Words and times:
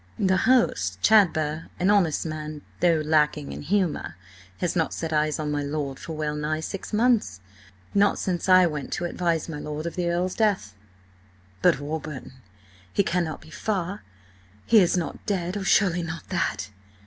"The 0.17 0.47
host, 0.51 0.99
Chadber–an 1.03 1.91
honest 1.91 2.25
man, 2.25 2.63
though 2.79 3.03
lacking 3.05 3.51
in 3.53 3.61
humour–has 3.61 4.75
not 4.75 4.95
set 4.95 5.13
eyes 5.13 5.37
on 5.37 5.51
my 5.51 5.61
lord 5.61 5.99
for 5.99 6.13
well 6.13 6.35
nigh 6.35 6.59
six 6.61 6.91
months. 6.91 7.39
Not 7.93 8.17
since 8.17 8.49
I 8.49 8.65
went 8.65 8.91
to 8.93 9.05
advise 9.05 9.47
my 9.47 9.59
lord 9.59 9.85
of 9.85 9.95
the 9.95 10.09
Earl's 10.09 10.33
death." 10.33 10.73
"But, 11.61 11.79
Warburton, 11.79 12.31
he 12.91 13.03
cannot 13.03 13.41
be 13.41 13.51
far? 13.51 14.01
He 14.65 14.79
is 14.79 14.97
not 14.97 15.23
dead! 15.27 15.55
Oh, 15.55 15.61
surely 15.61 16.01
not 16.01 16.29
that?" 16.29 16.71